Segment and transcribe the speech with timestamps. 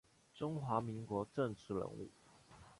[0.33, 2.09] 中华民国政治人物。